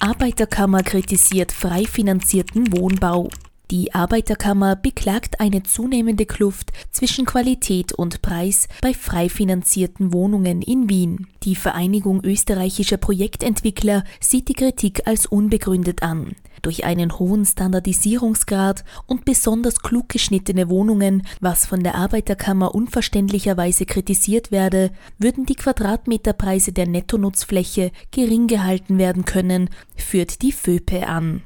[0.00, 3.30] Arbeiterkammer kritisiert frei finanzierten Wohnbau.
[3.70, 10.90] Die Arbeiterkammer beklagt eine zunehmende Kluft zwischen Qualität und Preis bei frei finanzierten Wohnungen in
[10.90, 11.28] Wien.
[11.44, 16.36] Die Vereinigung österreichischer Projektentwickler sieht die Kritik als unbegründet an.
[16.60, 24.50] Durch einen hohen Standardisierungsgrad und besonders klug geschnittene Wohnungen, was von der Arbeiterkammer unverständlicherweise kritisiert
[24.50, 31.42] werde, würden die Quadratmeterpreise der Nettonutzfläche gering gehalten werden können, führt die FÖPE an.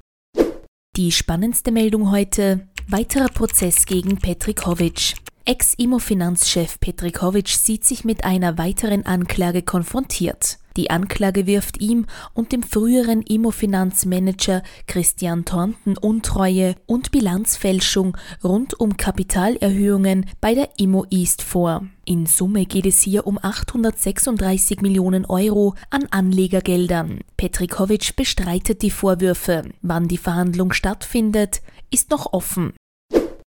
[0.98, 5.14] Die spannendste Meldung heute: weiterer Prozess gegen Petrikovic.
[5.48, 10.58] Ex-Immo-Finanzchef Petrikovic sieht sich mit einer weiteren Anklage konfrontiert.
[10.76, 12.04] Die Anklage wirft ihm
[12.34, 21.06] und dem früheren Immo-Finanzmanager Christian Thornton Untreue und Bilanzfälschung rund um Kapitalerhöhungen bei der Immo
[21.08, 21.86] East vor.
[22.04, 27.20] In Summe geht es hier um 836 Millionen Euro an Anlegergeldern.
[27.38, 29.62] Petrikovic bestreitet die Vorwürfe.
[29.80, 32.74] Wann die Verhandlung stattfindet, ist noch offen.